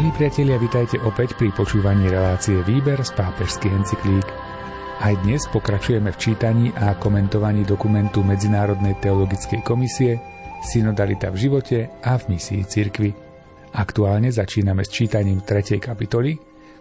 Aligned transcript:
Milí 0.00 0.16
priatelia, 0.16 0.56
vitajte 0.56 0.96
opäť 1.04 1.36
pri 1.36 1.52
počúvaní 1.52 2.08
relácie 2.08 2.56
Výber 2.64 3.04
z 3.04 3.12
pápežských 3.20 3.84
encyklík. 3.84 4.24
Aj 4.96 5.12
dnes 5.20 5.44
pokračujeme 5.52 6.08
v 6.08 6.16
čítaní 6.16 6.72
a 6.72 6.96
komentovaní 6.96 7.68
dokumentu 7.68 8.24
Medzinárodnej 8.24 8.96
teologickej 8.96 9.60
komisie 9.60 10.16
Synodalita 10.64 11.28
v 11.28 11.44
živote 11.44 11.78
a 12.00 12.16
v 12.16 12.32
misii 12.32 12.64
cirkvi. 12.64 13.12
Aktuálne 13.76 14.32
začíname 14.32 14.88
s 14.88 14.96
čítaním 14.96 15.44
3. 15.44 15.76
kapitoly, 15.76 16.32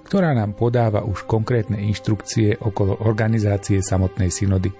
ktorá 0.07 0.31
nám 0.31 0.55
podáva 0.55 1.03
už 1.03 1.27
konkrétne 1.27 1.75
inštrukcie 1.75 2.55
okolo 2.63 3.03
organizácie 3.03 3.83
samotnej 3.83 4.31
synody. 4.31 4.71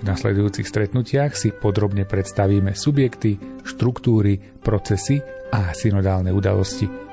V 0.00 0.02
nasledujúcich 0.08 0.64
stretnutiach 0.64 1.36
si 1.36 1.52
podrobne 1.52 2.08
predstavíme 2.08 2.72
subjekty, 2.72 3.36
štruktúry, 3.68 4.40
procesy 4.64 5.20
a 5.52 5.76
synodálne 5.76 6.32
udalosti. 6.32 7.09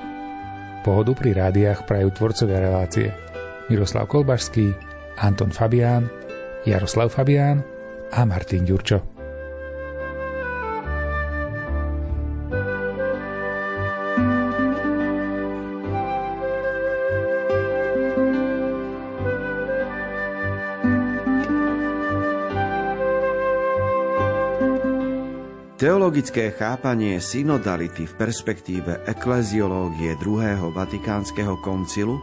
Pohodu 0.86 1.12
pri 1.12 1.34
rádiách 1.34 1.84
prajú 1.84 2.08
tvorcovia 2.14 2.62
relácie 2.62 3.10
Miroslav 3.68 4.08
Kolbašský, 4.08 4.72
Anton 5.20 5.50
Fabián, 5.50 6.08
Jaroslav 6.64 7.12
Fabián 7.12 7.60
a 8.14 8.24
Martin 8.24 8.64
Ďurčo. 8.64 9.17
Teologické 25.78 26.50
chápanie 26.58 27.22
synodality 27.22 28.10
v 28.10 28.14
perspektíve 28.18 29.06
ekleziológie 29.06 30.18
druhého 30.18 30.74
Vatikánskeho 30.74 31.62
koncilu 31.62 32.18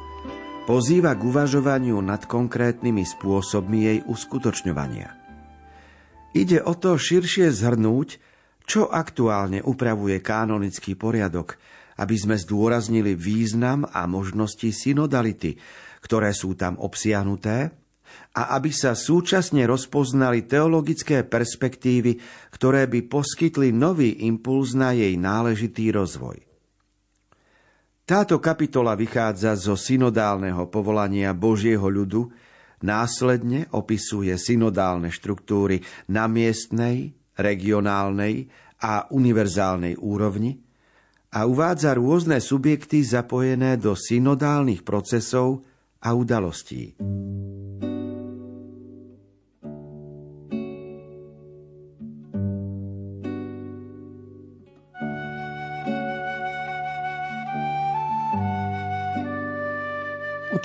pozýva 0.68 1.16
k 1.16 1.24
uvažovaniu 1.24 1.96
nad 2.04 2.28
konkrétnymi 2.28 3.08
spôsobmi 3.08 3.80
jej 3.88 4.00
uskutočňovania. 4.12 5.08
Ide 6.36 6.68
o 6.68 6.76
to 6.76 7.00
širšie 7.00 7.48
zhrnúť, 7.56 8.20
čo 8.68 8.92
aktuálne 8.92 9.64
upravuje 9.64 10.20
kanonický 10.20 11.00
poriadok, 11.00 11.56
aby 11.96 12.16
sme 12.20 12.36
zdôraznili 12.36 13.16
význam 13.16 13.88
a 13.88 14.04
možnosti 14.04 14.68
synodality, 14.68 15.56
ktoré 16.04 16.36
sú 16.36 16.60
tam 16.60 16.76
obsiahnuté 16.76 17.72
a 18.36 18.56
aby 18.60 18.72
sa 18.72 18.98
súčasne 18.98 19.64
rozpoznali 19.64 20.46
teologické 20.46 21.24
perspektívy, 21.24 22.20
ktoré 22.52 22.90
by 22.90 23.08
poskytli 23.08 23.72
nový 23.72 24.28
impuls 24.28 24.76
na 24.76 24.92
jej 24.92 25.16
náležitý 25.16 25.94
rozvoj. 25.96 26.44
Táto 28.06 28.38
kapitola 28.38 28.94
vychádza 28.94 29.58
zo 29.58 29.74
synodálneho 29.74 30.70
povolania 30.70 31.34
Božieho 31.34 31.90
ľudu, 31.90 32.30
následne 32.86 33.66
opisuje 33.74 34.38
synodálne 34.38 35.10
štruktúry 35.10 35.82
na 36.14 36.30
miestnej, 36.30 37.18
regionálnej 37.34 38.46
a 38.78 39.10
univerzálnej 39.10 39.98
úrovni 39.98 40.62
a 41.36 41.44
uvádza 41.44 41.98
rôzne 41.98 42.40
subjekty 42.40 43.04
zapojené 43.04 43.76
do 43.76 43.98
synodálnych 43.98 44.88
procesov 44.88 45.68
a 46.00 46.16
udalostí. 46.16 46.96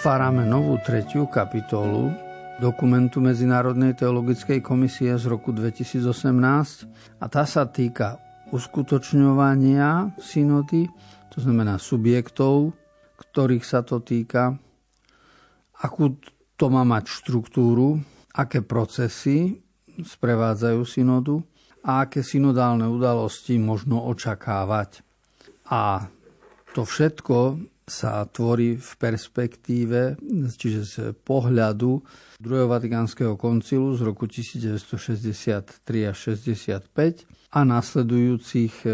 Otvárame 0.01 0.49
novú 0.49 0.81
tretiu 0.81 1.29
kapitolu 1.29 2.09
dokumentu 2.57 3.21
Medzinárodnej 3.21 3.93
teologickej 3.93 4.65
komisie 4.65 5.13
z 5.21 5.29
roku 5.29 5.53
2018 5.53 7.21
a 7.21 7.29
tá 7.29 7.45
sa 7.45 7.69
týka 7.69 8.17
uskutočňovania 8.49 10.17
synody, 10.17 10.89
to 11.29 11.45
znamená 11.45 11.77
subjektov, 11.77 12.73
ktorých 13.21 13.61
sa 13.61 13.85
to 13.85 14.01
týka, 14.01 14.57
akú 15.85 16.17
to 16.57 16.73
má 16.73 16.81
mať 16.81 17.05
štruktúru, 17.21 18.01
aké 18.33 18.65
procesy 18.65 19.61
sprevádzajú 20.01 20.81
synodu 20.89 21.45
a 21.85 22.09
aké 22.09 22.25
synodálne 22.25 22.89
udalosti 22.89 23.61
možno 23.61 24.09
očakávať. 24.09 25.05
A 25.69 26.09
to 26.73 26.89
všetko 26.89 27.61
sa 27.87 28.23
tvorí 28.31 28.79
v 28.79 28.93
perspektíve, 28.97 30.15
čiže 30.55 30.81
z 30.87 30.95
pohľadu 31.27 32.01
druhého 32.39 32.71
Vatikánskeho 32.71 33.35
koncilu 33.35 33.99
z 33.99 34.01
roku 34.07 34.31
1963 34.31 35.83
až 36.07 36.17
65 36.33 37.51
a 37.51 37.61
nasledujúcich 37.67 38.75
e, 38.87 38.91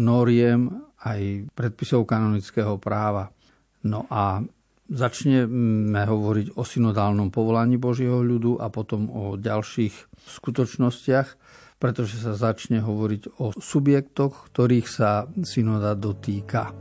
noriem 0.00 0.72
aj 1.04 1.52
predpisov 1.52 2.08
kanonického 2.08 2.80
práva. 2.80 3.28
No 3.84 4.08
a 4.08 4.40
začneme 4.88 6.02
hovoriť 6.06 6.56
o 6.56 6.62
synodálnom 6.64 7.28
povolaní 7.28 7.76
Božieho 7.76 8.22
ľudu 8.22 8.58
a 8.62 8.72
potom 8.72 9.10
o 9.12 9.24
ďalších 9.36 9.94
skutočnostiach, 10.40 11.28
pretože 11.76 12.16
sa 12.16 12.32
začne 12.32 12.80
hovoriť 12.80 13.36
o 13.42 13.52
subjektoch, 13.52 14.48
ktorých 14.50 14.88
sa 14.88 15.28
synoda 15.44 15.92
dotýka. 15.92 16.72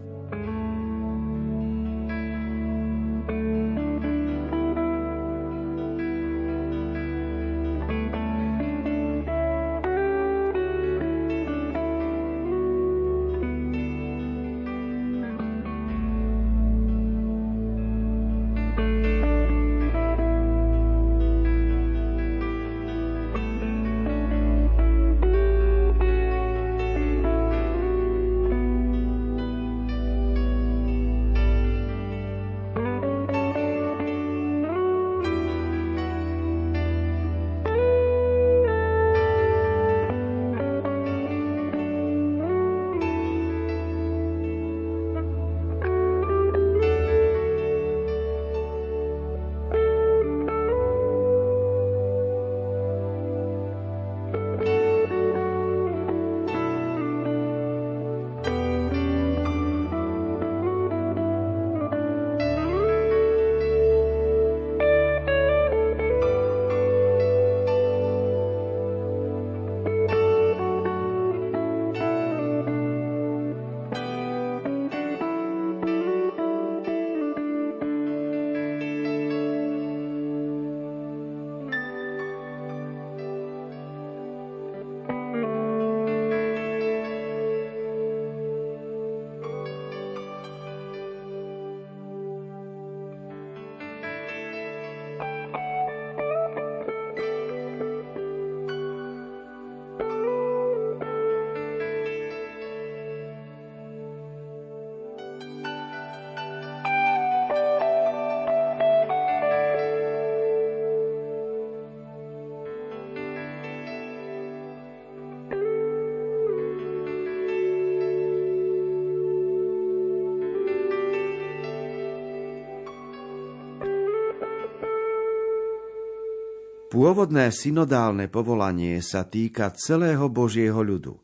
Pôvodné 126.96 127.52
synodálne 127.52 128.32
povolanie 128.32 129.04
sa 129.04 129.28
týka 129.28 129.68
celého 129.76 130.32
Božieho 130.32 130.80
ľudu. 130.80 131.20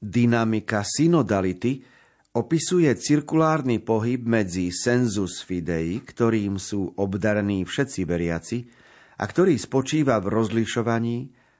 Dynamika 0.00 0.80
synodality 0.80 1.84
opisuje 2.32 2.88
cirkulárny 2.96 3.84
pohyb 3.84 4.24
medzi 4.24 4.72
sensus 4.72 5.44
fidei, 5.44 6.00
ktorým 6.00 6.56
sú 6.56 6.96
obdarení 6.96 7.68
všetci 7.68 8.00
veriaci, 8.08 8.58
a 9.20 9.28
ktorý 9.28 9.60
spočíva 9.60 10.16
v 10.24 10.32
rozlišovaní, 10.32 11.16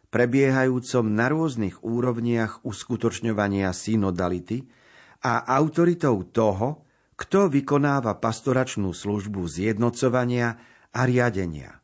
prebiehajúcom 0.08 1.12
na 1.12 1.28
rôznych 1.28 1.84
úrovniach 1.84 2.64
uskutočňovania 2.64 3.76
synodality 3.76 4.64
a 5.20 5.44
autoritou 5.52 6.24
toho, 6.24 6.88
kto 7.12 7.52
vykonáva 7.52 8.16
pastoračnú 8.16 8.96
službu 8.96 9.44
zjednocovania 9.44 10.56
a 10.96 11.04
riadenia. 11.04 11.77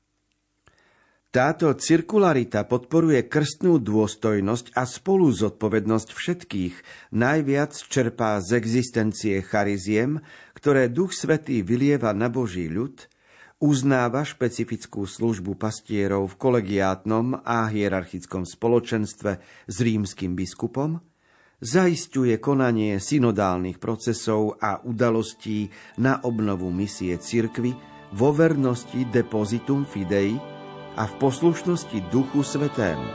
Táto 1.35 1.75
cirkularita 1.75 2.63
podporuje 2.63 3.27
krstnú 3.27 3.83
dôstojnosť 3.83 4.71
a 4.79 4.87
spolu 4.87 5.35
zodpovednosť 5.35 6.09
všetkých, 6.15 6.75
najviac 7.11 7.75
čerpá 7.75 8.39
z 8.39 8.55
existencie 8.55 9.43
chariziem, 9.43 10.23
ktoré 10.55 10.87
Duch 10.87 11.11
Svetý 11.11 11.67
vylieva 11.67 12.15
na 12.15 12.31
Boží 12.31 12.71
ľud, 12.71 13.11
uznáva 13.59 14.23
špecifickú 14.23 15.11
službu 15.11 15.59
pastierov 15.59 16.31
v 16.31 16.39
kolegiátnom 16.39 17.43
a 17.43 17.67
hierarchickom 17.67 18.47
spoločenstve 18.47 19.43
s 19.67 19.77
rímským 19.83 20.39
biskupom, 20.39 21.03
zaisťuje 21.59 22.39
konanie 22.39 23.03
synodálnych 23.03 23.83
procesov 23.83 24.55
a 24.63 24.79
udalostí 24.87 25.67
na 25.99 26.23
obnovu 26.23 26.71
misie 26.71 27.19
cirkvy 27.19 27.75
vo 28.15 28.31
vernosti 28.31 29.03
depositum 29.11 29.83
fidei, 29.83 30.54
a 30.95 31.11
v 31.11 31.15
poslušnosti 31.19 31.99
Duchu 32.11 32.47
Svetému. 32.47 33.11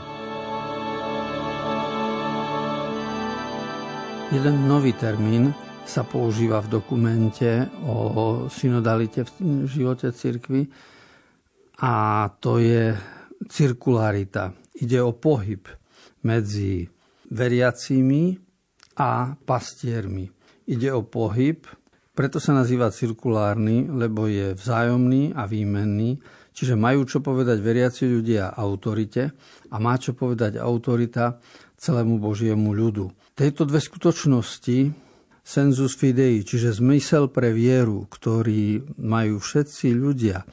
Jeden 4.30 4.56
nový 4.68 4.92
termín 4.92 5.56
sa 5.88 6.04
používa 6.06 6.60
v 6.62 6.78
dokumente 6.78 7.66
o 7.82 8.46
synodalite 8.46 9.26
v 9.26 9.66
živote 9.66 10.12
cirkvy 10.12 10.70
a 11.80 12.28
to 12.38 12.60
je 12.60 12.94
cirkularita. 13.48 14.54
Ide 14.76 15.00
o 15.00 15.16
pohyb 15.16 15.64
medzi 16.22 16.84
veriacimi 17.32 18.36
a 19.00 19.34
pastiermi. 19.34 20.28
Ide 20.68 20.92
o 20.92 21.02
pohyb, 21.02 21.64
preto 22.12 22.36
sa 22.38 22.52
nazýva 22.52 22.92
cirkulárny, 22.92 23.88
lebo 23.88 24.28
je 24.28 24.52
vzájomný 24.52 25.32
a 25.32 25.48
výmenný 25.48 26.20
Čiže 26.60 26.76
majú 26.76 27.08
čo 27.08 27.24
povedať 27.24 27.56
veriaci 27.56 28.04
ľudia 28.04 28.52
autorite 28.52 29.32
a 29.72 29.80
má 29.80 29.96
čo 29.96 30.12
povedať 30.12 30.60
autorita 30.60 31.40
celému 31.80 32.20
Božiemu 32.20 32.76
ľudu. 32.76 33.32
Tejto 33.32 33.64
dve 33.64 33.80
skutočnosti 33.80 34.92
sensus 35.40 35.96
fidei, 35.96 36.44
čiže 36.44 36.76
zmysel 36.76 37.32
pre 37.32 37.56
vieru, 37.56 38.04
ktorý 38.12 38.92
majú 39.00 39.40
všetci 39.40 39.88
ľudia 39.96 40.44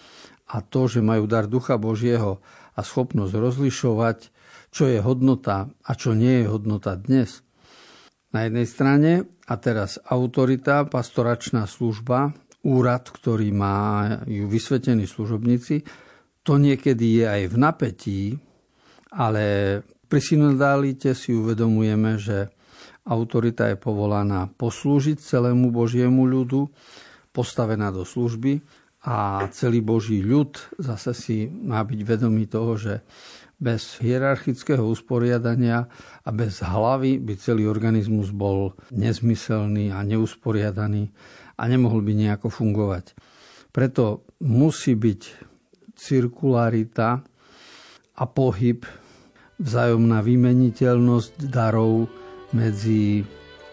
a 0.47 0.55
to, 0.63 0.87
že 0.87 1.03
majú 1.03 1.27
dar 1.27 1.43
Ducha 1.43 1.75
Božieho 1.75 2.39
a 2.71 2.79
schopnosť 2.79 3.35
rozlišovať, 3.35 4.17
čo 4.71 4.87
je 4.87 5.03
hodnota 5.03 5.67
a 5.83 5.91
čo 5.91 6.15
nie 6.15 6.39
je 6.39 6.45
hodnota 6.47 6.95
dnes. 6.95 7.43
Na 8.31 8.47
jednej 8.47 8.63
strane 8.63 9.11
a 9.43 9.59
teraz 9.59 9.99
autorita, 10.07 10.87
pastoračná 10.87 11.67
služba 11.67 12.31
úrad, 12.65 13.05
ktorý 13.09 13.53
majú 13.53 14.49
vysvetení 14.49 15.05
služobníci. 15.05 15.85
To 16.47 16.57
niekedy 16.57 17.21
je 17.21 17.25
aj 17.27 17.41
v 17.51 17.55
napätí, 17.59 18.21
ale 19.13 19.45
pri 20.07 20.21
synodálite 20.23 21.11
si 21.11 21.35
uvedomujeme, 21.35 22.15
že 22.15 22.47
autorita 23.07 23.71
je 23.71 23.77
povolaná 23.79 24.47
poslúžiť 24.47 25.19
celému 25.19 25.71
Božiemu 25.71 26.27
ľudu, 26.27 26.67
postavená 27.31 27.91
do 27.91 28.03
služby 28.07 28.59
a 29.07 29.47
celý 29.55 29.79
Boží 29.79 30.19
ľud 30.19 30.57
zase 30.79 31.11
si 31.15 31.37
má 31.47 31.83
byť 31.83 31.99
vedomý 32.03 32.49
toho, 32.49 32.75
že 32.75 32.93
bez 33.57 33.97
hierarchického 34.03 34.85
usporiadania 34.85 35.89
a 36.21 36.29
bez 36.29 36.61
hlavy 36.61 37.17
by 37.17 37.33
celý 37.41 37.65
organizmus 37.65 38.29
bol 38.29 38.77
nezmyselný 38.93 39.89
a 39.89 40.05
neusporiadaný 40.05 41.09
a 41.57 41.63
nemohol 41.65 42.05
by 42.05 42.13
nejako 42.13 42.53
fungovať. 42.53 43.17
Preto 43.73 44.29
musí 44.45 44.93
byť 44.93 45.21
cirkularita 45.97 47.21
a 48.17 48.23
pohyb, 48.29 48.85
vzájomná 49.57 50.21
vymeniteľnosť 50.21 51.49
darov 51.49 52.05
medzi 52.53 53.25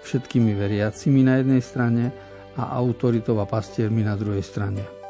všetkými 0.04 0.56
veriacimi 0.56 1.20
na 1.24 1.40
jednej 1.40 1.62
strane 1.64 2.04
a 2.56 2.72
autoritou 2.76 3.36
a 3.40 3.46
pastiermi 3.48 4.04
na 4.04 4.16
druhej 4.16 4.44
strane. 4.44 5.03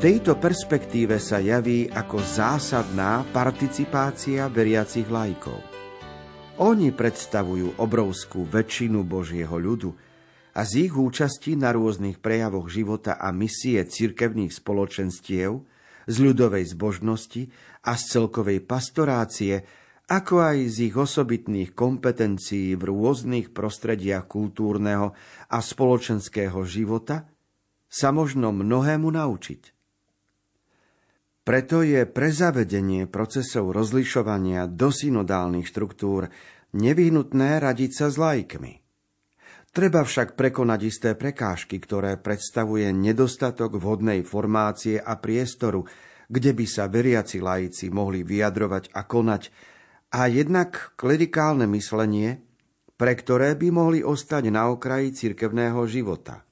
Tejto 0.00 0.40
perspektíve 0.40 1.20
sa 1.20 1.44
javí 1.44 1.84
ako 1.84 2.24
zásadná 2.24 3.20
participácia 3.36 4.48
veriacich 4.48 5.04
lajkov. 5.04 5.60
Oni 6.56 6.88
predstavujú 6.88 7.76
obrovskú 7.76 8.48
väčšinu 8.48 9.04
Božieho 9.04 9.52
ľudu 9.60 9.92
a 10.56 10.64
z 10.64 10.88
ich 10.88 10.96
účasti 10.96 11.52
na 11.52 11.76
rôznych 11.76 12.16
prejavoch 12.16 12.72
života 12.72 13.20
a 13.20 13.28
misie 13.28 13.84
cirkevných 13.84 14.56
spoločenstiev, 14.56 15.68
z 16.08 16.16
ľudovej 16.16 16.64
zbožnosti 16.72 17.52
a 17.84 17.92
z 17.92 18.02
celkovej 18.08 18.64
pastorácie, 18.64 19.68
ako 20.08 20.40
aj 20.40 20.58
z 20.64 20.76
ich 20.88 20.96
osobitných 20.96 21.76
kompetencií 21.76 22.72
v 22.72 22.82
rôznych 22.88 23.52
prostrediach 23.52 24.24
kultúrneho 24.24 25.12
a 25.52 25.58
spoločenského 25.60 26.64
života– 26.64 27.20
sa 27.90 28.14
možno 28.14 28.54
mnohému 28.54 29.10
naučiť. 29.10 29.79
Preto 31.50 31.82
je 31.82 32.06
pre 32.06 32.30
zavedenie 32.30 33.10
procesov 33.10 33.74
rozlišovania 33.74 34.70
do 34.70 34.94
synodálnych 34.94 35.66
štruktúr 35.66 36.30
nevyhnutné 36.78 37.58
radiť 37.58 37.90
sa 37.90 38.06
s 38.06 38.14
laikmi. 38.22 38.78
Treba 39.74 40.06
však 40.06 40.38
prekonať 40.38 40.80
isté 40.86 41.18
prekážky, 41.18 41.82
ktoré 41.82 42.22
predstavuje 42.22 42.94
nedostatok 42.94 43.82
vhodnej 43.82 44.22
formácie 44.22 45.02
a 45.02 45.18
priestoru, 45.18 45.90
kde 46.30 46.54
by 46.54 46.66
sa 46.70 46.86
veriaci 46.86 47.42
laici 47.42 47.90
mohli 47.90 48.22
vyjadrovať 48.22 48.94
a 48.94 49.02
konať, 49.02 49.42
a 50.14 50.30
jednak 50.30 50.94
klerikálne 50.94 51.66
myslenie, 51.74 52.46
pre 52.94 53.18
ktoré 53.18 53.58
by 53.58 53.74
mohli 53.74 54.06
ostať 54.06 54.54
na 54.54 54.70
okraji 54.70 55.18
cirkevného 55.18 55.82
života. 55.90 56.46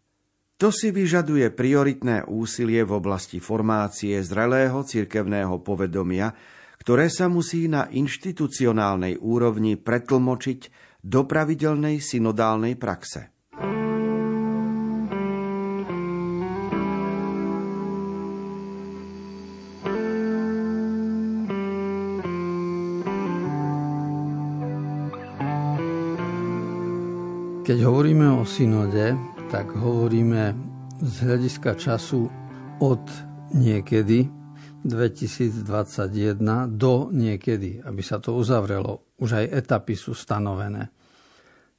To 0.59 0.75
si 0.75 0.91
vyžaduje 0.91 1.55
prioritné 1.55 2.27
úsilie 2.27 2.83
v 2.83 2.99
oblasti 2.99 3.39
formácie 3.39 4.19
zrelého 4.27 4.83
cirkevného 4.83 5.63
povedomia, 5.63 6.35
ktoré 6.83 7.07
sa 7.07 7.31
musí 7.31 7.71
na 7.71 7.87
inštitucionálnej 7.87 9.23
úrovni 9.23 9.79
pretlmočiť 9.79 10.61
do 10.99 11.31
pravidelnej 11.31 12.03
synodálnej 12.03 12.75
praxe. 12.75 13.31
Keď 27.63 27.79
hovoríme 27.85 28.27
o 28.33 28.43
synode, 28.43 29.38
tak 29.49 29.73
hovoríme 29.73 30.53
z 31.01 31.15
hľadiska 31.25 31.73
času 31.81 32.29
od 32.85 33.01
niekedy 33.57 34.29
2021 34.85 36.37
do 36.77 37.09
niekedy, 37.09 37.81
aby 37.81 38.03
sa 38.05 38.21
to 38.21 38.37
uzavrelo. 38.37 39.09
Už 39.17 39.41
aj 39.41 39.65
etapy 39.65 39.97
sú 39.97 40.13
stanovené. 40.13 40.93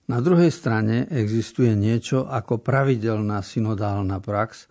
Na 0.09 0.17
druhej 0.17 0.49
strane 0.49 1.05
existuje 1.13 1.77
niečo 1.77 2.25
ako 2.25 2.57
pravidelná 2.57 3.45
synodálna 3.45 4.17
prax. 4.17 4.65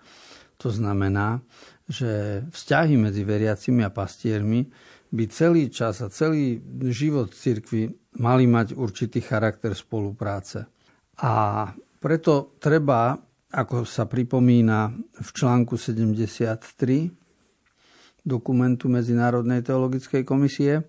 To 0.58 0.66
znamená, 0.66 1.38
že 1.86 2.42
vzťahy 2.50 2.98
medzi 2.98 3.22
veriacimi 3.22 3.86
a 3.86 3.94
pastiermi 3.94 4.66
by 5.14 5.24
celý 5.30 5.70
čas 5.70 6.02
a 6.02 6.10
celý 6.10 6.58
život 6.90 7.30
cirkvi 7.30 7.94
mali 8.18 8.50
mať 8.50 8.74
určitý 8.74 9.22
charakter 9.22 9.70
spolupráce. 9.78 10.66
A 11.22 11.62
preto 11.98 12.56
treba, 12.62 13.18
ako 13.50 13.82
sa 13.82 14.06
pripomína 14.06 14.94
v 15.18 15.28
článku 15.34 15.74
73 15.74 17.10
dokumentu 18.22 18.86
Medzinárodnej 18.92 19.64
teologickej 19.64 20.22
komisie, 20.22 20.84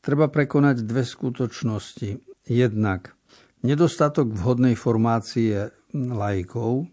treba 0.00 0.30
prekonať 0.30 0.86
dve 0.86 1.04
skutočnosti. 1.04 2.22
Jednak 2.48 3.12
nedostatok 3.60 4.32
vhodnej 4.32 4.74
formácie 4.74 5.70
laikov, 5.92 6.88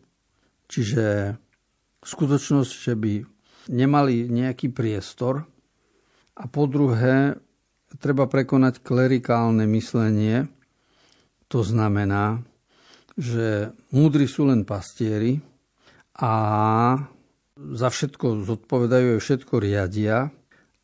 čiže 0.68 1.38
skutočnosť, 2.04 2.72
že 2.72 2.94
by 2.98 3.14
nemali 3.72 4.28
nejaký 4.28 4.72
priestor. 4.72 5.48
A 6.38 6.46
po 6.46 6.70
druhé, 6.70 7.40
treba 7.98 8.30
prekonať 8.30 8.84
klerikálne 8.84 9.66
myslenie, 9.72 10.46
to 11.48 11.64
znamená, 11.64 12.44
že 13.18 13.74
múdri 13.90 14.30
sú 14.30 14.46
len 14.46 14.62
pastieri 14.62 15.42
a 16.22 16.34
za 17.58 17.90
všetko 17.90 18.46
zodpovedajú 18.46 19.18
aj 19.18 19.22
všetko 19.22 19.54
riadia 19.58 20.30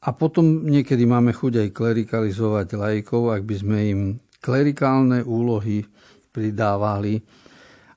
a 0.04 0.10
potom 0.12 0.66
niekedy 0.66 1.06
máme 1.06 1.32
chuť 1.32 1.63
aj 1.63 1.70
klerikalizovať 1.78 2.68
lajkov, 2.74 3.38
ak 3.38 3.42
by 3.46 3.56
sme 3.56 3.78
im 3.94 4.02
klerikálne 4.42 5.22
úlohy 5.22 5.86
pridávali 6.34 7.22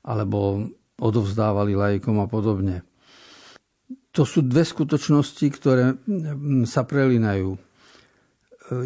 alebo 0.05 0.69
odovzdávali 1.01 1.73
lajkom 1.73 2.21
a 2.21 2.29
podobne. 2.29 2.85
To 4.13 4.29
sú 4.29 4.45
dve 4.45 4.65
skutočnosti, 4.65 5.47
ktoré 5.57 5.97
sa 6.69 6.85
prelinajú 6.85 7.57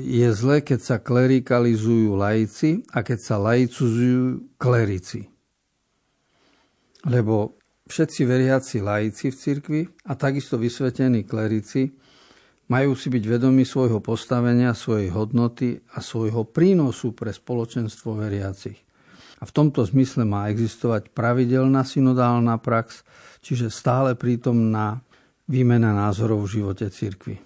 je 0.00 0.28
zle, 0.37 0.61
keď 0.61 0.80
sa 0.80 0.97
klerikalizujú 1.00 2.12
laici 2.12 2.85
a 2.92 3.00
keď 3.00 3.19
sa 3.21 3.37
laicuzujú 3.40 4.52
klerici. 4.61 5.33
Lebo 7.09 7.57
všetci 7.88 8.21
veriaci 8.28 8.76
laici 8.85 9.33
v 9.33 9.37
cirkvi 9.37 9.80
a 10.09 10.12
takisto 10.19 10.61
vysvetení 10.61 11.25
klerici 11.25 11.88
majú 12.71 12.95
si 12.95 13.11
byť 13.11 13.25
vedomi 13.26 13.66
svojho 13.66 13.99
postavenia, 13.99 14.76
svojej 14.76 15.11
hodnoty 15.11 15.80
a 15.97 15.99
svojho 15.99 16.47
prínosu 16.47 17.16
pre 17.16 17.35
spoločenstvo 17.35 18.14
veriacich. 18.14 18.78
A 19.40 19.49
v 19.49 19.54
tomto 19.57 19.83
zmysle 19.83 20.28
má 20.28 20.52
existovať 20.52 21.11
pravidelná 21.11 21.83
synodálna 21.83 22.61
prax, 22.61 23.02
čiže 23.40 23.73
stále 23.73 24.12
prítomná 24.14 25.00
výmena 25.49 25.97
názorov 25.97 26.47
v 26.47 26.62
živote 26.62 26.87
cirkvi. 26.92 27.40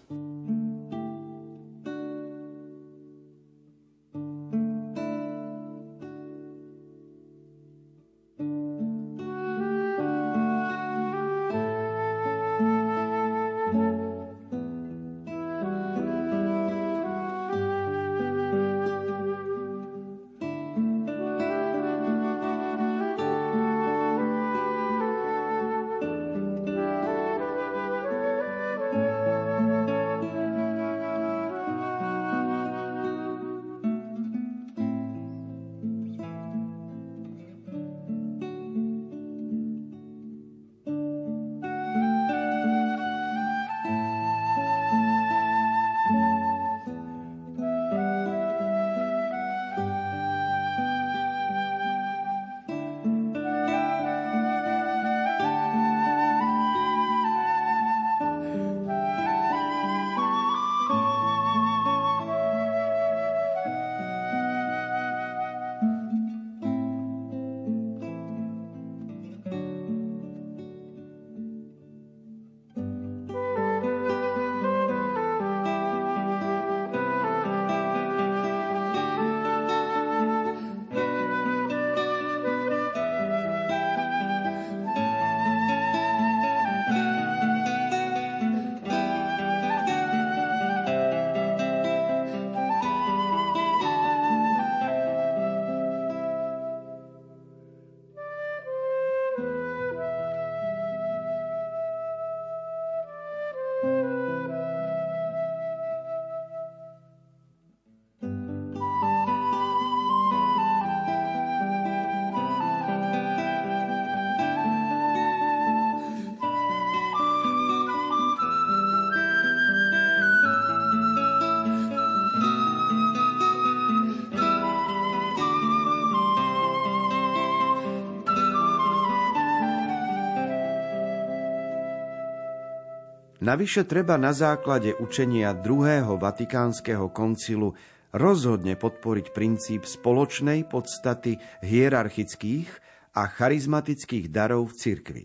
Navyše 133.44 133.84
treba 133.84 134.16
na 134.16 134.32
základe 134.32 134.96
učenia 134.96 135.52
druhého 135.52 136.16
Vatikánskeho 136.16 137.12
koncilu 137.12 137.76
rozhodne 138.16 138.72
podporiť 138.72 139.36
princíp 139.36 139.84
spoločnej 139.84 140.64
podstaty 140.64 141.36
hierarchických 141.60 142.72
a 143.12 143.28
charizmatických 143.28 144.32
darov 144.32 144.72
v 144.72 144.74
cirkvi. 144.80 145.24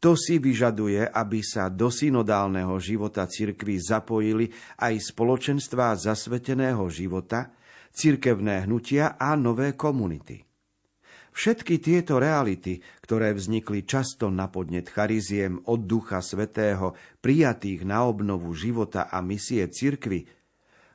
To 0.00 0.16
si 0.16 0.40
vyžaduje, 0.40 1.04
aby 1.04 1.44
sa 1.44 1.68
do 1.68 1.92
synodálneho 1.92 2.80
života 2.80 3.28
cirkvy 3.28 3.76
zapojili 3.76 4.48
aj 4.80 5.12
spoločenstvá 5.12 5.92
zasveteného 6.00 6.88
života, 6.88 7.52
cirkevné 7.92 8.64
hnutia 8.64 9.20
a 9.20 9.36
nové 9.36 9.76
komunity. 9.76 10.51
Všetky 11.32 11.80
tieto 11.80 12.20
reality, 12.20 12.84
ktoré 13.00 13.32
vznikli 13.32 13.88
často 13.88 14.28
na 14.28 14.52
podnet 14.52 14.92
chariziem 14.92 15.64
od 15.64 15.88
Ducha 15.88 16.20
Svetého, 16.20 16.92
prijatých 17.24 17.88
na 17.88 18.04
obnovu 18.04 18.52
života 18.52 19.08
a 19.08 19.24
misie 19.24 19.64
cirkvy, 19.64 20.28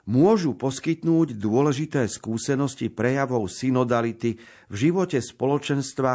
môžu 0.07 0.53
poskytnúť 0.53 1.35
dôležité 1.35 2.05
skúsenosti 2.05 2.93
prejavov 2.93 3.49
synodality 3.49 4.37
v 4.69 4.75
živote 4.77 5.19
spoločenstva 5.19 6.13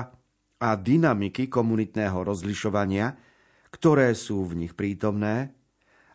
a 0.62 0.68
dynamiky 0.78 1.50
komunitného 1.50 2.22
rozlišovania, 2.22 3.18
ktoré 3.74 4.14
sú 4.14 4.46
v 4.46 4.64
nich 4.64 4.72
prítomné, 4.78 5.50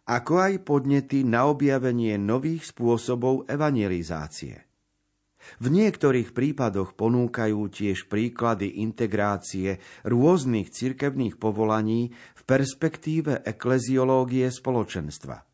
ako 0.08 0.40
aj 0.40 0.54
podnety 0.64 1.28
na 1.28 1.52
objavenie 1.52 2.16
nových 2.16 2.72
spôsobov 2.72 3.44
evangelizácie. 3.52 4.67
V 5.58 5.68
niektorých 5.72 6.36
prípadoch 6.36 6.94
ponúkajú 6.94 7.68
tiež 7.72 8.12
príklady 8.12 8.84
integrácie 8.84 9.80
rôznych 10.06 10.70
cirkevných 10.70 11.40
povolaní 11.40 12.12
v 12.12 12.42
perspektíve 12.46 13.44
ekleziológie 13.48 14.48
spoločenstva. 14.52 15.48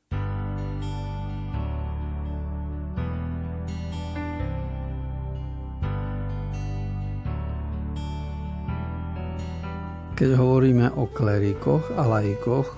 Keď 10.14 10.40
hovoríme 10.40 10.94
o 10.94 11.10
klerikoch 11.10 11.90
a 11.98 12.06
laikoch, 12.06 12.78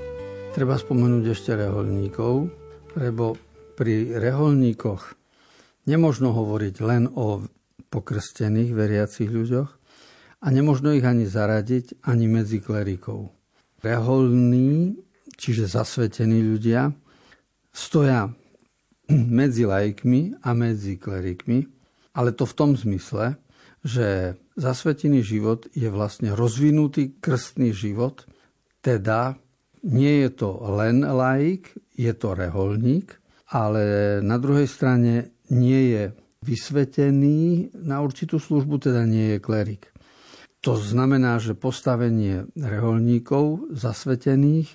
treba 0.56 0.80
spomenúť 0.80 1.36
ešte 1.36 1.52
reholníkov, 1.54 2.48
lebo 2.96 3.36
pri 3.76 4.16
reholníkoch 4.16 5.25
nemožno 5.86 6.34
hovoriť 6.34 6.76
len 6.82 7.10
o 7.14 7.46
pokrstených 7.94 8.72
veriacich 8.74 9.30
ľuďoch 9.30 9.70
a 10.42 10.48
nemožno 10.52 10.94
ich 10.94 11.06
ani 11.06 11.26
zaradiť 11.26 12.06
ani 12.06 12.26
medzi 12.28 12.60
klerikov. 12.60 13.32
Reholní, 13.82 14.98
čiže 15.38 15.70
zasvetení 15.70 16.42
ľudia, 16.42 16.92
stoja 17.74 18.30
medzi 19.10 19.64
laikmi 19.70 20.42
a 20.42 20.50
medzi 20.58 20.98
klerikmi, 20.98 21.66
ale 22.18 22.34
to 22.34 22.50
v 22.50 22.58
tom 22.58 22.72
zmysle, 22.74 23.38
že 23.86 24.34
zasvetený 24.58 25.22
život 25.22 25.70
je 25.78 25.86
vlastne 25.94 26.34
rozvinutý 26.34 27.14
krstný 27.22 27.70
život, 27.70 28.26
teda 28.82 29.38
nie 29.86 30.26
je 30.26 30.30
to 30.34 30.50
len 30.74 31.06
laik, 31.06 31.70
je 31.94 32.10
to 32.18 32.34
reholník, 32.34 33.14
ale 33.54 34.18
na 34.26 34.42
druhej 34.42 34.66
strane 34.66 35.35
nie 35.52 35.82
je 35.94 36.04
vysvetený 36.46 37.74
na 37.74 38.02
určitú 38.06 38.38
službu, 38.38 38.90
teda 38.90 39.06
nie 39.10 39.36
je 39.36 39.40
klerik. 39.42 39.90
To 40.62 40.78
znamená, 40.78 41.38
že 41.38 41.54
postavenie 41.54 42.50
reholníkov 42.58 43.74
zasvetených, 43.74 44.70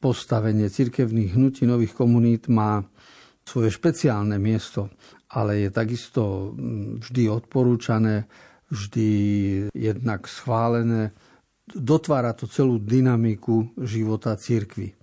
postavenie 0.00 0.68
cirkevných 0.68 1.32
hnutí 1.32 1.64
nových 1.64 1.96
komunít 1.96 2.52
má 2.52 2.84
svoje 3.44 3.72
špeciálne 3.72 4.36
miesto 4.36 4.92
ale 5.34 5.66
je 5.66 5.70
takisto 5.74 6.54
mm, 6.54 7.02
vždy 7.02 7.22
odporúčané, 7.28 8.30
vždy 8.70 9.08
jednak 9.74 10.30
schválené. 10.30 11.10
Dotvára 11.66 12.32
to 12.32 12.46
celú 12.46 12.78
dynamiku 12.78 13.74
života 13.82 14.38
cirkvy. 14.38 14.94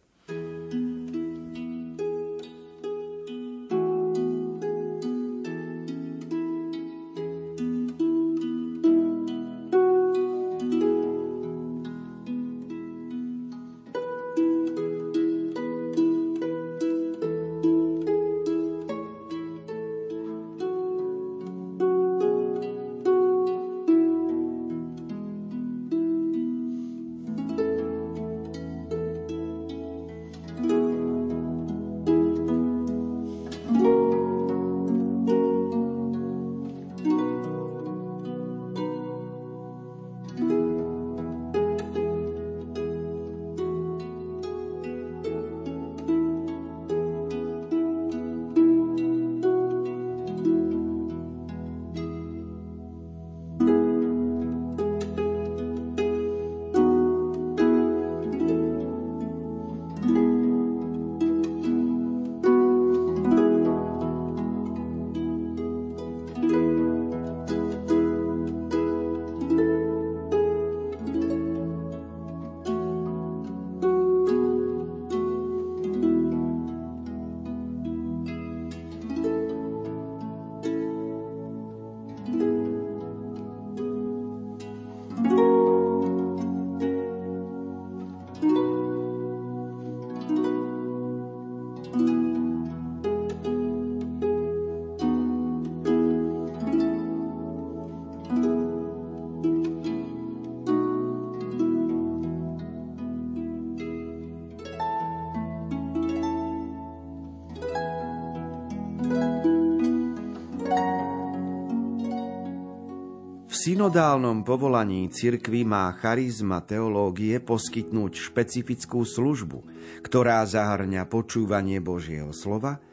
Synodálnom 113.72 114.44
povolaní 114.44 115.08
cirkvy 115.08 115.64
má 115.64 115.96
charizma 115.96 116.60
teológie 116.60 117.40
poskytnúť 117.40 118.20
špecifickú 118.20 119.08
službu, 119.08 119.64
ktorá 120.04 120.44
zahrňa 120.44 121.08
počúvanie 121.08 121.80
Božieho 121.80 122.36
slova, 122.36 122.84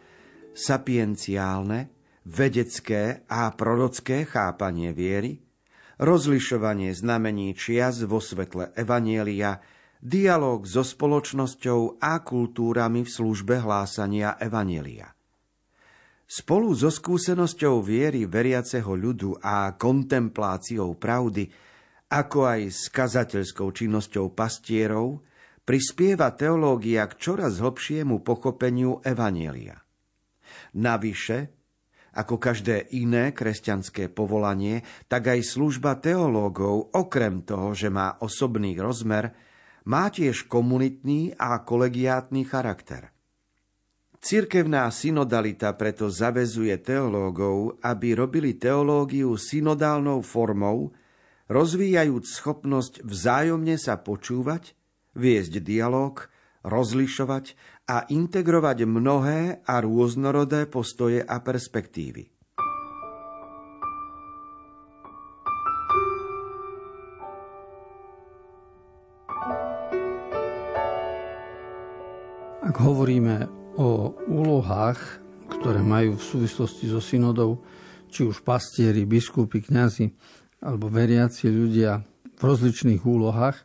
sapienciálne, 0.54 1.90
vedecké 2.22 3.26
a 3.26 3.50
prorocké 3.58 4.22
chápanie 4.22 4.94
viery, 4.94 5.42
rozlišovanie 5.98 6.94
znamení 6.94 7.58
čias 7.58 7.98
vo 8.06 8.22
svetle 8.22 8.70
Evanielia, 8.78 9.58
dialog 9.98 10.62
so 10.62 10.86
spoločnosťou 10.86 11.98
a 11.98 12.22
kultúrami 12.22 13.02
v 13.02 13.10
službe 13.10 13.66
hlásania 13.66 14.38
Evanielia. 14.38 15.17
Spolu 16.28 16.76
so 16.76 16.92
skúsenosťou 16.92 17.80
viery 17.80 18.28
veriaceho 18.28 18.92
ľudu 18.92 19.40
a 19.40 19.72
kontempláciou 19.80 20.92
pravdy, 21.00 21.48
ako 22.12 22.38
aj 22.44 22.60
s 22.68 22.92
kazateľskou 22.92 23.72
činnosťou 23.72 24.36
pastierov, 24.36 25.24
prispieva 25.64 26.28
teológia 26.36 27.08
k 27.08 27.16
čoraz 27.16 27.64
hlbšiemu 27.64 28.20
pochopeniu 28.20 29.00
Evanielia. 29.00 29.80
Navyše, 30.76 31.48
ako 32.12 32.36
každé 32.36 32.92
iné 32.92 33.32
kresťanské 33.32 34.12
povolanie, 34.12 34.84
tak 35.08 35.32
aj 35.32 35.40
služba 35.48 35.96
teológov, 35.96 36.92
okrem 36.92 37.40
toho, 37.40 37.72
že 37.72 37.88
má 37.88 38.20
osobný 38.20 38.76
rozmer, 38.76 39.32
má 39.88 40.12
tiež 40.12 40.44
komunitný 40.44 41.40
a 41.40 41.64
kolegiátny 41.64 42.44
charakter. 42.44 43.16
Cirkevná 44.18 44.90
synodalita 44.90 45.70
preto 45.78 46.10
zavezuje 46.10 46.74
teológov, 46.82 47.78
aby 47.86 48.18
robili 48.18 48.58
teológiu 48.58 49.38
synodálnou 49.38 50.26
formou, 50.26 50.90
rozvíjajúc 51.46 52.26
schopnosť 52.26 53.06
vzájomne 53.06 53.78
sa 53.78 53.94
počúvať, 54.02 54.74
viesť 55.14 55.62
dialog, 55.62 56.26
rozlišovať 56.66 57.54
a 57.86 58.10
integrovať 58.10 58.78
mnohé 58.90 59.62
a 59.62 59.74
rôznorodé 59.78 60.66
postoje 60.66 61.22
a 61.22 61.38
perspektívy. 61.38 62.34
Ak 72.68 72.76
hovoríme 72.84 73.57
o 73.78 74.18
úlohách, 74.26 74.98
ktoré 75.46 75.80
majú 75.80 76.18
v 76.18 76.26
súvislosti 76.26 76.90
so 76.90 76.98
synodou, 76.98 77.62
či 78.10 78.26
už 78.26 78.42
pastieri, 78.42 79.06
biskupy, 79.06 79.62
kňazi 79.62 80.10
alebo 80.58 80.90
veriaci 80.90 81.46
ľudia 81.46 82.02
v 82.38 82.42
rozličných 82.42 83.02
úlohách, 83.06 83.62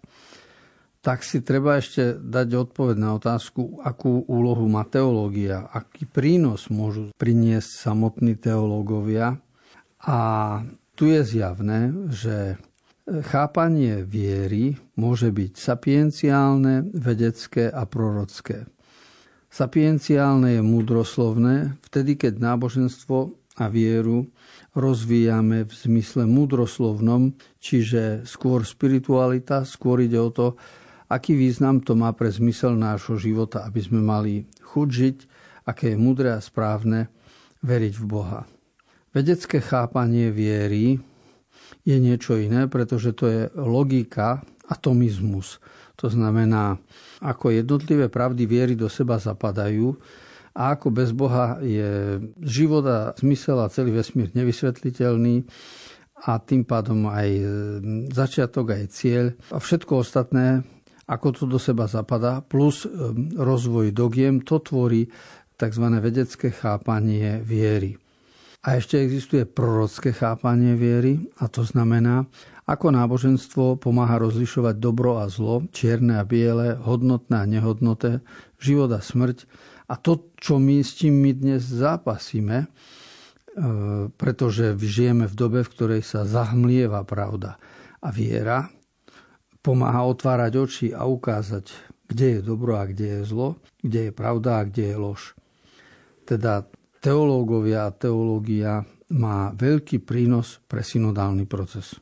tak 1.04 1.26
si 1.26 1.43
treba 1.43 1.82
ešte 1.82 2.15
dať 2.15 2.47
odpoveď 2.69 2.95
na 2.95 3.17
otázku, 3.19 3.84
akú 3.84 4.23
úlohu 4.23 4.71
má 4.71 4.88
teológia, 4.88 5.67
aký 5.67 6.08
prínos 6.08 6.71
môžu 6.71 7.12
priniesť 7.19 7.91
samotní 7.91 8.39
teológovia. 8.39 9.36
A 9.99 10.19
tu 10.95 11.12
je 11.12 11.19
zjavné, 11.28 11.91
že 12.08 12.56
chápanie 13.04 14.08
viery 14.08 14.80
môže 14.95 15.28
byť 15.28 15.52
sapienciálne, 15.60 16.88
vedecké 16.95 17.67
a 17.67 17.84
prorocké. 17.84 18.63
Sapienciálne 19.54 20.58
je 20.58 20.66
múdroslovné, 20.66 21.78
vtedy 21.86 22.18
keď 22.18 22.42
náboženstvo 22.42 23.38
a 23.62 23.70
vieru 23.70 24.26
rozvíjame 24.74 25.70
v 25.70 25.74
zmysle 25.78 26.26
múdroslovnom, 26.26 27.38
čiže 27.62 28.26
skôr 28.26 28.66
spiritualita, 28.66 29.62
skôr 29.62 30.02
ide 30.02 30.18
o 30.18 30.34
to, 30.34 30.58
aký 31.06 31.38
význam 31.38 31.86
to 31.86 31.94
má 31.94 32.10
pre 32.18 32.34
zmysel 32.34 32.74
nášho 32.74 33.22
života, 33.22 33.62
aby 33.70 33.78
sme 33.78 34.02
mali 34.02 34.50
chuť 34.74 34.88
žiť, 34.89 35.18
aké 35.70 35.94
je 35.94 36.02
múdre 36.02 36.34
a 36.34 36.42
správne 36.42 37.13
veriť 37.62 37.94
v 37.94 38.06
Boha. 38.10 38.50
Vedecké 39.13 39.62
chápanie 39.62 40.34
viery 40.34 40.98
je 41.86 41.98
niečo 42.02 42.42
iné, 42.42 42.66
pretože 42.66 43.13
to 43.13 43.30
je 43.30 43.42
logika, 43.54 44.42
atomizmus. 44.66 45.62
To 46.01 46.10
znamená, 46.10 46.82
ako 47.21 47.53
jednotlivé 47.53 48.10
pravdy 48.10 48.49
viery 48.49 48.73
do 48.73 48.89
seba 48.89 49.21
zapadajú 49.21 49.93
a 50.53 50.77
ako 50.77 50.88
bez 50.93 51.10
Boha 51.13 51.58
je 51.62 52.21
život 52.41 52.86
a 52.86 53.13
zmysel 53.17 53.58
a 53.62 53.69
celý 53.73 53.93
vesmír 53.93 54.34
nevysvetliteľný 54.34 55.45
a 56.23 56.39
tým 56.39 56.63
pádom 56.63 57.10
aj 57.10 57.29
začiatok, 58.13 58.73
aj 58.73 58.84
cieľ 58.93 59.25
a 59.53 59.58
všetko 59.60 60.01
ostatné, 60.01 60.63
ako 61.10 61.27
to 61.36 61.43
do 61.49 61.60
seba 61.60 61.89
zapadá, 61.89 62.39
plus 62.39 62.88
rozvoj 63.36 63.91
dogiem, 63.91 64.39
to 64.41 64.62
tvorí 64.63 65.10
tzv. 65.60 65.86
vedecké 65.99 66.49
chápanie 66.49 67.43
viery. 67.43 67.99
A 68.63 68.79
ešte 68.79 68.95
existuje 68.95 69.43
prorocké 69.43 70.15
chápanie 70.15 70.79
viery 70.79 71.19
a 71.43 71.51
to 71.51 71.67
znamená, 71.67 72.23
ako 72.63 72.95
náboženstvo 72.95 73.76
pomáha 73.76 74.19
rozlišovať 74.23 74.76
dobro 74.80 75.19
a 75.19 75.28
zlo, 75.28 75.67
čierne 75.76 76.19
a 76.19 76.23
biele, 76.23 76.80
hodnotné 76.80 77.36
a 77.43 77.49
nehodnoté, 77.49 78.23
život 78.56 78.91
a 78.95 79.04
smrť. 79.04 79.43
A 79.91 79.99
to, 79.99 80.32
čo 80.39 80.63
my 80.63 80.80
s 80.80 81.04
tým 81.04 81.19
my 81.19 81.32
dnes 81.36 81.67
zápasíme, 81.67 82.58
e, 82.63 82.67
pretože 84.15 84.80
žijeme 84.80 85.28
v 85.28 85.36
dobe, 85.36 85.60
v 85.67 85.71
ktorej 85.76 86.02
sa 86.08 86.23
zahmlieva 86.23 87.04
pravda 87.04 87.60
a 87.99 88.10
viera, 88.15 88.71
pomáha 89.60 90.08
otvárať 90.08 90.54
oči 90.56 90.88
a 90.95 91.04
ukázať, 91.04 91.71
kde 92.08 92.39
je 92.39 92.41
dobro 92.43 92.80
a 92.80 92.88
kde 92.88 93.19
je 93.19 93.21
zlo, 93.28 93.60
kde 93.84 94.08
je 94.08 94.12
pravda 94.15 94.63
a 94.63 94.67
kde 94.67 94.95
je 94.95 94.97
lož. 94.99 95.21
Teda 96.23 96.63
teológovia 97.04 97.91
a 97.91 97.95
teológia 97.95 98.88
má 99.12 99.52
veľký 99.52 99.99
prínos 100.04 100.63
pre 100.67 100.80
synodálny 100.80 101.43
proces. 101.43 101.99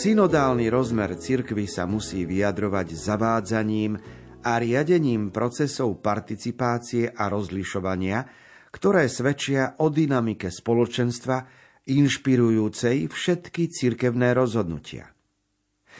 Synodálny 0.00 0.72
rozmer 0.72 1.12
cirkvy 1.12 1.68
sa 1.68 1.84
musí 1.84 2.24
vyjadrovať 2.24 2.96
zavádzaním 2.96 4.00
a 4.40 4.56
riadením 4.56 5.28
procesov 5.28 6.00
participácie 6.00 7.12
a 7.12 7.28
rozlišovania, 7.28 8.24
ktoré 8.72 9.12
svedčia 9.12 9.76
o 9.84 9.92
dynamike 9.92 10.48
spoločenstva, 10.48 11.44
inšpirujúcej 11.84 13.12
všetky 13.12 13.68
cirkevné 13.68 14.32
rozhodnutia. 14.32 15.12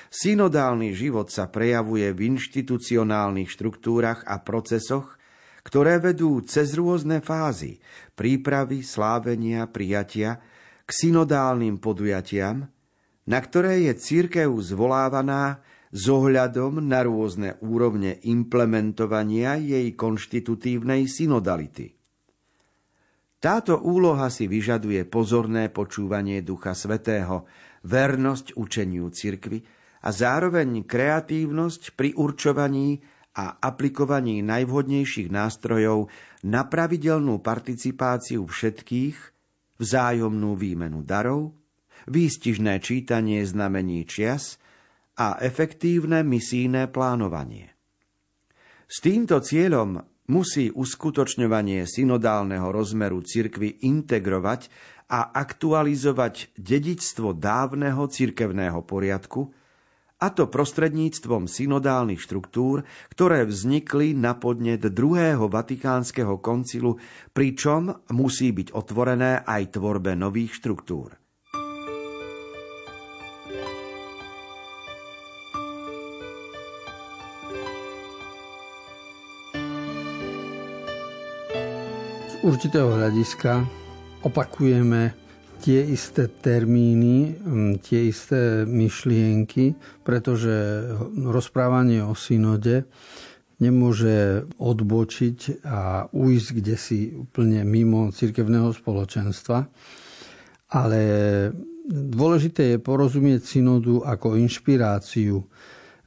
Synodálny 0.08 0.96
život 0.96 1.28
sa 1.28 1.52
prejavuje 1.52 2.08
v 2.16 2.40
inštitucionálnych 2.40 3.52
štruktúrach 3.52 4.24
a 4.24 4.40
procesoch, 4.40 5.20
ktoré 5.60 6.00
vedú 6.00 6.40
cez 6.40 6.72
rôzne 6.72 7.20
fázy 7.20 7.84
prípravy, 8.16 8.80
slávenia, 8.80 9.68
prijatia 9.68 10.40
k 10.88 10.88
synodálnym 10.88 11.76
podujatiam, 11.76 12.79
na 13.30 13.38
ktoré 13.38 13.86
je 13.86 13.94
církev 13.94 14.50
zvolávaná 14.58 15.62
s 15.94 16.10
ohľadom 16.10 16.82
na 16.82 17.06
rôzne 17.06 17.54
úrovne 17.62 18.18
implementovania 18.26 19.54
jej 19.54 19.86
konštitutívnej 19.94 21.06
synodality. 21.06 21.94
Táto 23.38 23.78
úloha 23.78 24.26
si 24.34 24.50
vyžaduje 24.50 25.06
pozorné 25.06 25.70
počúvanie 25.70 26.42
Ducha 26.42 26.74
Svetého, 26.74 27.46
vernosť 27.86 28.58
učeniu 28.58 29.08
cirkvy 29.14 29.62
a 30.02 30.10
zároveň 30.10 30.82
kreatívnosť 30.82 31.94
pri 31.94 32.12
určovaní 32.18 32.98
a 33.38 33.62
aplikovaní 33.62 34.42
najvhodnejších 34.42 35.30
nástrojov 35.30 36.10
na 36.44 36.66
pravidelnú 36.66 37.38
participáciu 37.40 38.42
všetkých, 38.42 39.16
vzájomnú 39.78 40.58
výmenu 40.58 41.06
darov 41.06 41.59
výstižné 42.10 42.82
čítanie 42.82 43.46
znamení 43.46 44.02
čias 44.04 44.58
a 45.14 45.38
efektívne 45.38 46.26
misijné 46.26 46.90
plánovanie. 46.90 47.70
S 48.90 48.98
týmto 48.98 49.38
cieľom 49.38 50.02
musí 50.34 50.74
uskutočňovanie 50.74 51.86
synodálneho 51.86 52.74
rozmeru 52.74 53.22
cirkvy 53.22 53.86
integrovať 53.86 54.66
a 55.10 55.30
aktualizovať 55.30 56.54
dedičstvo 56.58 57.34
dávneho 57.34 58.06
cirkevného 58.10 58.82
poriadku, 58.82 59.50
a 60.20 60.28
to 60.28 60.52
prostredníctvom 60.52 61.48
synodálnych 61.48 62.20
štruktúr, 62.20 62.84
ktoré 63.08 63.48
vznikli 63.48 64.12
na 64.12 64.36
podnet 64.36 64.84
druhého 64.84 65.48
Vatikánskeho 65.48 66.44
koncilu, 66.44 67.00
pričom 67.32 67.88
musí 68.12 68.52
byť 68.52 68.76
otvorené 68.76 69.40
aj 69.48 69.80
tvorbe 69.80 70.12
nových 70.12 70.60
štruktúr. 70.60 71.19
Určitého 82.40 82.96
hľadiska 82.96 83.68
opakujeme 84.24 85.12
tie 85.60 85.84
isté 85.92 86.24
termíny, 86.28 87.36
tie 87.84 88.08
isté 88.08 88.64
myšlienky, 88.64 89.76
pretože 90.00 90.88
rozprávanie 91.20 92.00
o 92.00 92.16
synode 92.16 92.88
nemôže 93.60 94.48
odbočiť 94.56 95.64
a 95.68 96.08
ujsť 96.08 96.48
kde 96.56 96.74
si 96.80 97.12
úplne 97.12 97.60
mimo 97.68 98.08
cirkevného 98.08 98.72
spoločenstva. 98.72 99.68
Ale 100.72 101.00
dôležité 101.92 102.76
je 102.76 102.78
porozumieť 102.80 103.44
synodu 103.44 104.00
ako 104.08 104.40
inšpiráciu, 104.40 105.44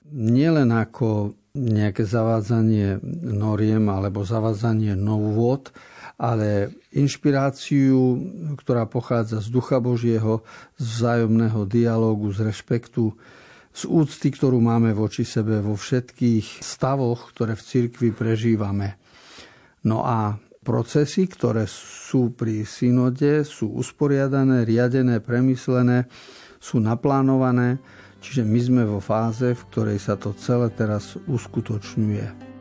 nielen 0.09 0.73
ako 0.73 1.37
nejaké 1.53 2.01
zavádzanie 2.09 2.97
noriem 3.29 3.85
alebo 3.85 4.25
zavádzanie 4.25 4.97
novôd, 4.97 5.69
ale 6.17 6.73
inšpiráciu, 6.97 8.17
ktorá 8.57 8.89
pochádza 8.89 9.37
z 9.37 9.53
Ducha 9.53 9.77
Božieho, 9.77 10.41
z 10.81 10.85
vzájomného 10.97 11.69
dialógu, 11.69 12.33
z 12.33 12.49
rešpektu, 12.49 13.13
z 13.69 13.81
úcty, 13.85 14.33
ktorú 14.33 14.57
máme 14.61 14.97
voči 14.97 15.21
sebe 15.21 15.61
vo 15.61 15.77
všetkých 15.77 16.61
stavoch, 16.61 17.29
ktoré 17.33 17.53
v 17.53 17.65
cirkvi 17.65 18.09
prežívame. 18.13 18.97
No 19.85 20.01
a 20.01 20.33
procesy, 20.65 21.29
ktoré 21.29 21.69
sú 21.69 22.33
pri 22.33 22.65
synode, 22.65 23.45
sú 23.45 23.77
usporiadané, 23.77 24.65
riadené, 24.65 25.21
premyslené, 25.21 26.09
sú 26.57 26.81
naplánované, 26.81 27.77
čiže 28.23 28.47
my 28.47 28.59
sme 28.63 28.83
vo 28.87 29.03
fáze, 29.03 29.51
v 29.51 29.65
ktorej 29.67 29.99
sa 29.99 30.15
to 30.15 30.31
celé 30.39 30.71
teraz 30.71 31.19
uskutočňuje. 31.27 32.52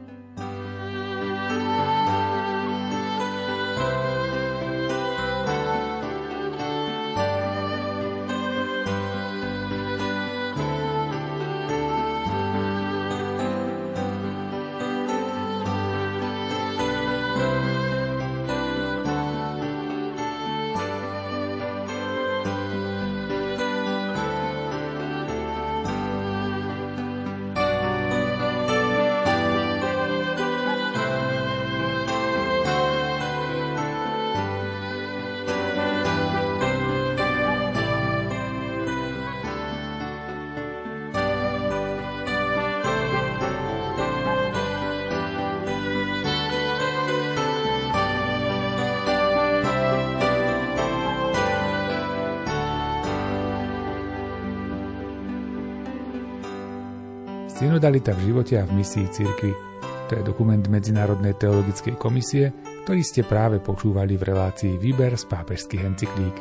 Synodalita 57.72 58.12
v 58.12 58.28
živote 58.28 58.60
a 58.60 58.68
v 58.68 58.84
misii 58.84 59.08
cirkvi. 59.08 59.48
To 59.80 60.12
je 60.12 60.20
dokument 60.20 60.60
Medzinárodnej 60.60 61.32
teologickej 61.40 61.96
komisie, 61.96 62.52
ktorý 62.84 63.00
ste 63.00 63.24
práve 63.24 63.64
počúvali 63.64 64.20
v 64.20 64.28
relácii 64.28 64.76
Výber 64.76 65.16
z 65.16 65.24
pápežských 65.24 65.80
encyklík. 65.80 66.36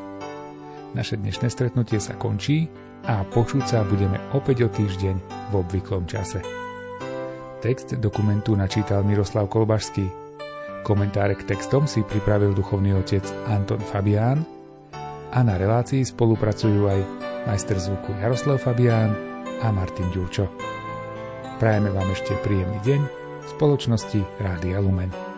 Naše 0.91 1.15
dnešné 1.23 1.47
stretnutie 1.47 2.03
sa 2.03 2.19
končí 2.19 2.67
a 3.07 3.23
počuť 3.23 3.63
sa 3.63 3.87
budeme 3.87 4.19
opäť 4.35 4.67
o 4.67 4.69
týždeň 4.75 5.15
v 5.23 5.53
obvyklom 5.55 6.03
čase. 6.03 6.43
Text 7.63 7.95
dokumentu 7.95 8.51
načítal 8.59 9.07
Miroslav 9.07 9.47
Kolbašský. 9.47 10.11
Komentáre 10.83 11.39
k 11.39 11.47
textom 11.47 11.87
si 11.87 12.03
pripravil 12.03 12.51
duchovný 12.51 12.91
otec 12.99 13.23
Anton 13.47 13.79
Fabián 13.79 14.43
a 15.31 15.39
na 15.47 15.55
relácii 15.55 16.03
spolupracujú 16.03 16.91
aj 16.91 16.99
majster 17.47 17.79
zvuku 17.79 18.19
Jaroslav 18.19 18.59
Fabián 18.59 19.15
a 19.63 19.71
Martin 19.71 20.11
Ďurčo. 20.11 20.80
Prajeme 21.61 21.93
vám 21.93 22.09
ešte 22.09 22.33
príjemný 22.41 22.81
deň 22.81 23.01
v 23.05 23.45
spoločnosti 23.53 24.25
Rádia 24.41 24.81
Lumen. 24.81 25.30